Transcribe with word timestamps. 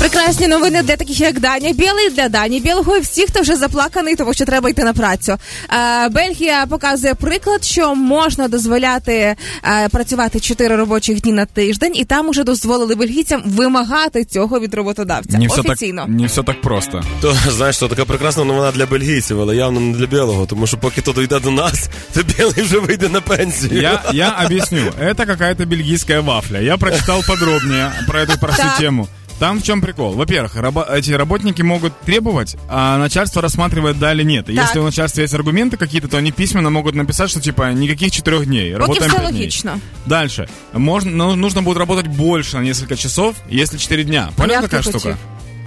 Прекрасні 0.00 0.46
новини 0.46 0.82
для 0.82 0.96
таких, 0.96 1.20
як 1.20 1.40
Даня 1.40 1.72
Білий, 1.72 2.10
для 2.10 2.28
Дані 2.28 2.60
Білого 2.60 2.96
і 2.96 3.00
всіх, 3.00 3.26
хто 3.26 3.40
вже 3.40 3.56
заплаканий, 3.56 4.16
тому 4.16 4.34
що 4.34 4.44
треба 4.44 4.70
йти 4.70 4.84
на 4.84 4.92
працю. 4.92 5.36
Е, 5.72 6.08
Бельгія 6.08 6.66
показує 6.66 7.14
приклад, 7.14 7.64
що 7.64 7.94
можна 7.94 8.48
дозволяти 8.48 9.36
е, 9.64 9.88
працювати 9.88 10.40
4 10.40 10.76
робочих 10.76 11.20
дні 11.20 11.32
на 11.32 11.46
тиждень, 11.46 11.92
і 11.96 12.04
там 12.04 12.28
уже 12.28 12.44
дозволили 12.44 12.94
бельгійцям 12.94 13.42
вимагати 13.46 14.24
цього 14.24 14.60
від 14.60 14.74
роботодавця. 14.74 15.38
Не 15.38 15.46
все, 15.46 15.56
так, 15.56 15.66
Офіційно. 15.66 16.06
не 16.08 16.26
все 16.26 16.42
так 16.42 16.60
просто. 16.60 17.02
То 17.20 17.36
знаєш, 17.50 17.76
що 17.76 17.88
така 17.88 18.04
прекрасна 18.04 18.44
новина 18.44 18.72
для 18.72 18.86
бельгійців, 18.86 19.40
але 19.40 19.56
явно 19.56 19.80
не 19.80 19.96
для 19.98 20.06
білого, 20.06 20.46
тому 20.46 20.66
що 20.66 20.76
поки 20.76 21.00
то 21.00 21.12
дійде 21.12 21.40
до 21.40 21.50
нас, 21.50 21.88
то 22.14 22.20
білий 22.22 22.62
вже 22.62 22.78
вийде 22.78 23.08
на 23.08 23.20
пенсію. 23.20 23.82
Я, 23.82 24.02
я 24.12 24.28
объясню. 24.46 24.92
Это 25.00 25.26
какая-то 25.26 25.64
бельгийская 25.66 26.20
вафля. 26.20 26.58
Я 26.60 26.76
прочитал 26.76 27.22
подробнее 27.28 27.92
про 28.08 28.20
эту 28.20 28.38
про 28.40 28.48
всю 28.52 28.68
Так. 28.68 28.78
тему. 28.78 29.08
Там 29.38 29.58
в 29.58 29.62
чем 29.64 29.80
прикол? 29.82 30.12
Во-первых, 30.14 30.54
рабо- 30.56 30.86
эти 30.98 31.10
работники 31.12 31.60
могут 31.62 31.92
требовать, 32.00 32.56
а 32.68 32.98
начальство 32.98 33.42
рассматривает 33.42 33.98
да 33.98 34.12
или 34.12 34.22
нет. 34.22 34.48
И 34.48 34.54
Так. 34.54 34.64
Если 34.66 34.78
у 34.78 34.84
начальства 34.84 35.22
есть 35.22 35.34
аргументы 35.34 35.76
какие-то, 35.76 36.06
то 36.08 36.18
они 36.18 36.30
письменно 36.32 36.70
могут 36.70 36.94
написать, 36.94 37.30
что 37.30 37.40
типа 37.40 37.72
никаких 37.72 38.12
четырех 38.12 38.46
дней. 38.46 38.70
Поки 38.72 38.80
Работаем 38.80 39.10
все 39.10 39.18
пять 39.20 39.30
дней. 39.30 39.40
логічно. 39.40 39.80
Дальше. 40.06 40.48
Можно, 40.72 41.10
ну, 41.10 41.34
нужно 41.36 41.62
будет 41.62 41.78
работать 41.78 42.06
больше 42.06 42.56
на 42.56 42.62
несколько 42.62 42.96
часов, 42.96 43.34
если 43.50 43.76
4 43.78 44.04
дня. 44.04 44.28
Понял, 44.36 44.52
Як 44.52 44.62
какая 44.62 44.82
ти 44.82 44.88
штука? 44.90 44.98
хотів? 44.98 45.16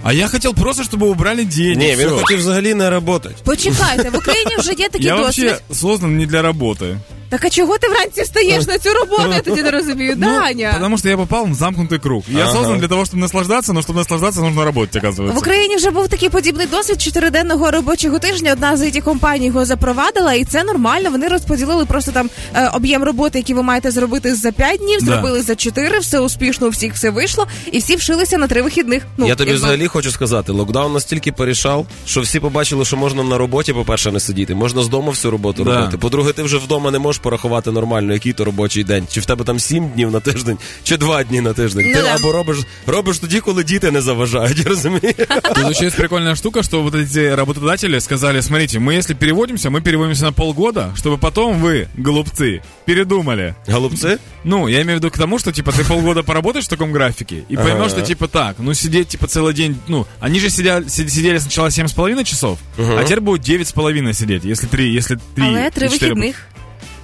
А 0.04 0.12
я 0.12 0.28
хотел 0.28 0.54
просто, 0.54 0.82
чтобы 0.84 1.06
убрали 1.10 1.44
день. 1.44 1.78
Ні, 1.78 1.88
и 1.92 1.96
він 1.96 2.08
всё. 2.08 2.20
хотів 2.20 2.38
взагалі 2.38 2.74
не 2.74 2.88
працювати. 2.90 3.30
Почекайте, 3.44 4.10
в 4.10 4.16
Україні 4.16 4.56
вже 4.58 4.72
є 4.72 4.88
такий 4.88 5.06
Я 5.06 5.16
досвід. 5.16 5.44
вообще 5.44 5.62
создан 5.74 6.16
не 6.16 6.26
для 6.26 6.42
работы. 6.42 6.96
Так 7.32 7.44
а 7.44 7.50
чого 7.50 7.78
ти 7.78 7.88
вранці 7.88 8.22
встаєш 8.22 8.66
на 8.66 8.78
цю 8.78 8.88
роботу? 8.92 9.30
Я 9.34 9.40
тоді 9.40 9.62
не 9.62 9.70
розумію. 9.70 10.14
Ну, 10.16 10.26
Даня. 10.26 10.70
потому 10.74 10.98
что 10.98 11.08
я 11.08 11.16
попал 11.16 11.44
в 11.46 11.52
замкнутый 11.52 11.98
круг. 12.00 12.22
Я 12.28 12.42
Ага. 12.42 12.52
создан 12.52 12.78
для 12.78 12.88
того, 12.88 13.02
чтобы 13.04 13.16
наслаждаться, 13.16 13.72
но 13.72 13.80
чтобы 13.80 13.94
наслаждаться, 13.96 14.40
нужно 14.40 14.64
работать, 14.64 15.04
оказывается. 15.04 15.32
В 15.34 15.38
Україні 15.38 15.76
вже 15.76 15.90
був 15.90 16.08
такий 16.08 16.28
подібний 16.28 16.66
досвід 16.66 17.02
чотириденного 17.02 17.70
робочого 17.70 18.18
тижня. 18.18 18.52
Одна 18.52 18.76
з 18.76 18.82
it 18.82 19.00
компаній 19.00 19.46
його 19.46 19.64
запровадила, 19.64 20.34
і 20.34 20.44
це 20.44 20.64
нормально. 20.64 21.10
Вони 21.10 21.28
розподілили 21.28 21.84
просто 21.84 22.12
там 22.12 22.30
е, 22.54 22.68
об'єм 22.74 23.02
роботи, 23.04 23.38
який 23.38 23.54
ви 23.54 23.62
маєте 23.62 23.90
зробити 23.90 24.34
за 24.34 24.52
5 24.52 24.78
днів, 24.80 24.98
Да. 25.02 25.06
зробили 25.12 25.42
за 25.42 25.54
4, 25.56 25.98
все 25.98 26.20
успішно, 26.20 26.66
у 26.66 26.70
всіх 26.70 26.94
все 26.94 27.10
вийшло, 27.10 27.46
і 27.72 27.78
всі 27.78 27.96
вшилися 27.96 28.38
на 28.38 28.46
три 28.46 28.62
вихідних. 28.62 29.02
Ну, 29.16 29.26
Я 29.28 29.34
тобі 29.34 29.50
якби- 29.50 29.58
взагалі 29.64 29.86
хочу 29.86 30.10
сказати, 30.10 30.52
локдаун 30.52 30.92
настільки 30.92 31.32
порішав, 31.32 31.86
що 32.06 32.20
всі 32.20 32.40
побачили, 32.40 32.84
що 32.84 32.96
можна 32.96 33.22
на 33.22 33.38
роботі, 33.38 33.72
по-перше, 33.72 34.12
не 34.12 34.20
сидіти, 34.20 34.54
можна 34.54 34.82
з 34.82 34.88
дому 34.88 35.10
всю 35.10 35.30
роботу 35.32 35.64
Да. 35.64 35.76
робити. 35.76 35.98
По-друге, 35.98 36.32
ти 36.32 36.42
вже 36.42 36.56
вдома 36.58 36.90
не 36.90 36.98
можеш 36.98 37.18
порахувати 37.22 37.70
нормально, 37.70 38.12
який 38.12 38.32
то 38.32 38.44
робочий 38.44 38.84
день. 38.84 39.06
Чи 39.12 39.20
в 39.20 39.26
тебе 39.26 39.44
там 39.44 39.58
сім 39.60 39.88
днів 39.88 40.10
на 40.10 40.20
тиждень, 40.20 40.58
чи 40.82 40.96
два 40.96 41.24
дні 41.24 41.40
на 41.40 41.52
тиждень. 41.52 41.86
Ну 41.88 41.94
ти 41.94 42.02
да. 42.02 42.14
або 42.14 42.32
робиш, 42.32 42.56
робиш 42.86 43.18
тоді, 43.18 43.40
коли 43.40 43.64
діти 43.64 43.90
не 43.90 44.00
заважають, 44.00 44.66
розумієш? 44.66 45.14
Тут 45.54 45.70
еще 45.70 45.86
есть 45.86 45.96
прикольная 45.96 46.36
штука, 46.36 46.62
что 46.62 46.82
вот 46.82 46.94
эти 46.94 47.34
работодатели 47.36 48.00
сказали, 48.00 48.42
смотрите, 48.42 48.78
мы 48.78 48.92
если 48.98 49.14
переводимся, 49.14 49.70
мы 49.70 49.80
переводимся 49.80 50.24
на 50.24 50.32
полгода, 50.32 50.92
чтобы 50.96 51.18
потом 51.18 51.62
вы, 51.62 51.86
голубцы, 51.98 52.60
передумали. 52.84 53.54
Голубці? 53.68 54.16
Ну, 54.44 54.68
я 54.68 54.80
имею 54.80 54.98
в 54.98 55.02
виду 55.02 55.10
к 55.10 55.18
тому, 55.18 55.38
что, 55.38 55.52
типа, 55.52 55.70
ты 55.70 55.84
полгода 55.88 56.22
поработаешь 56.22 56.64
в 56.66 56.68
таком 56.68 56.92
графике 56.92 57.36
и 57.50 57.56
поймешь, 57.56 57.74
Ага. 57.76 57.88
что, 57.88 58.00
типа, 58.02 58.26
так, 58.28 58.56
ну, 58.58 58.74
сидеть, 58.74 59.08
типа, 59.08 59.26
целый 59.26 59.52
день, 59.52 59.76
ну, 59.88 60.06
они 60.20 60.40
же 60.40 60.46
сидя- 60.48 60.88
си- 60.88 61.08
сидели 61.08 61.38
сначала 61.38 61.68
7,5 61.70 62.24
часов, 62.24 62.58
а 62.78 63.02
теперь 63.04 63.20
будут 63.20 63.42
9,5 63.48 64.14
сидеть, 64.14 64.44
если 64.44 64.68
3, 64.68 64.96
если 64.98 65.18
3, 65.34 65.44
Але 65.46 65.70
три 65.70 65.88
вихідних. 65.88 66.36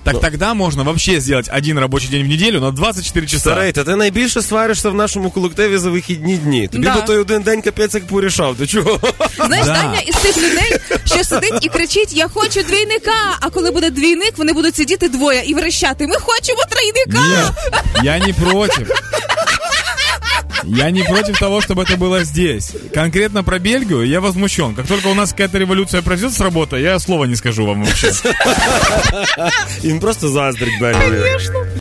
Так 0.04 0.22
тогда 0.22 0.54
можна 0.54 0.84
вообще 0.84 1.20
сделать 1.20 1.50
один 1.58 1.80
рабочий 1.80 2.10
день 2.10 2.26
в 2.26 2.30
неделю 2.30 2.60
на 2.62 2.72
24 2.72 3.28
часа. 3.28 3.40
Старий, 3.40 3.72
та 3.72 3.84
ти 3.84 3.96
найбільше 3.96 4.42
сваришся 4.42 4.90
в 4.90 4.96
нашому 4.96 5.32
колективі 5.32 5.78
за 5.78 5.90
вихідні 5.90 6.38
дні. 6.38 6.68
Тобі 6.68 6.84
Да. 6.84 6.96
би 6.96 7.02
той 7.02 7.18
один 7.18 7.42
день 7.42 7.62
капець 7.62 7.94
як 7.94 8.08
порішав. 8.08 8.56
До 8.58 8.68
чого? 8.68 9.00
Знаєш, 9.46 9.66
Да. 9.66 9.74
Даня 9.74 10.00
із 10.00 10.16
тих 10.16 10.38
людей, 10.38 10.78
що 11.06 11.24
сидить 11.24 11.66
і 11.66 11.70
кричить: 11.70 12.14
Я 12.14 12.28
хочу 12.28 12.62
двійника. 12.64 13.38
А 13.42 13.50
коли 13.50 13.72
буде 13.72 13.90
двійник, 13.90 14.34
вони 14.38 14.54
будуть 14.54 14.76
сидіти 14.76 15.10
двоє 15.10 15.44
і 15.46 15.54
верещати. 15.54 16.08
Ми 16.08 16.16
хочемо 16.16 16.60
трійника. 16.70 17.28
Нет, 17.28 17.54
я 18.04 18.20
не 18.20 18.34
против. 18.34 18.88
Я 20.70 20.92
не 20.92 21.04
против 21.04 21.40
того, 21.40 21.62
чтобы 21.62 21.84
это 21.84 21.98
было 21.98 22.24
здесь. 22.24 22.72
Конкретно 22.94 23.44
про 23.44 23.60
Бельгию 23.60 24.04
я 24.04 24.22
возмущен. 24.22 24.76
Как 24.76 24.88
только 24.88 25.08
у 25.08 25.14
нас 25.14 25.32
какая-то 25.32 25.58
революция 25.58 26.02
произойдет 26.02 26.38
с 26.38 26.42
работы, 26.42 26.78
я 26.78 27.00
слова 27.00 27.26
не 27.26 27.36
скажу 27.36 27.66
вам 27.66 27.84
вообще. 27.84 28.12
Він 29.84 30.00
просто 30.00 30.30
заздрить 30.30 30.80
Бельгію. 30.80 31.24